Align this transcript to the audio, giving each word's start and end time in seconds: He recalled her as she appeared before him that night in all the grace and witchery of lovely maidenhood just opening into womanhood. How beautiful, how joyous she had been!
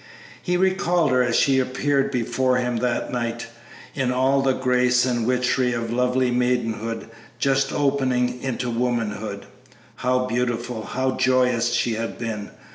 He 0.41 0.57
recalled 0.57 1.11
her 1.11 1.21
as 1.21 1.35
she 1.35 1.59
appeared 1.59 2.09
before 2.09 2.57
him 2.57 2.77
that 2.77 3.11
night 3.11 3.45
in 3.93 4.11
all 4.11 4.41
the 4.41 4.53
grace 4.55 5.05
and 5.05 5.27
witchery 5.27 5.73
of 5.73 5.93
lovely 5.93 6.31
maidenhood 6.31 7.07
just 7.37 7.71
opening 7.71 8.41
into 8.41 8.71
womanhood. 8.71 9.45
How 9.97 10.25
beautiful, 10.25 10.81
how 10.83 11.11
joyous 11.17 11.73
she 11.73 11.93
had 11.93 12.17
been! 12.17 12.49